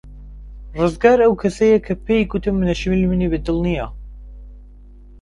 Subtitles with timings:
[0.79, 3.87] ڕزگار ئەو کەسەیە کە پێی گوتم نەشمیل منی بەدڵ نییە.